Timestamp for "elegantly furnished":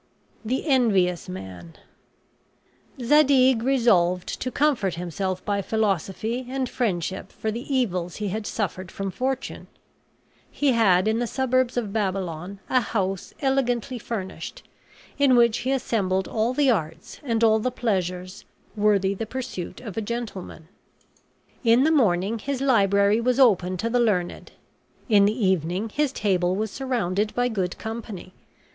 13.41-14.67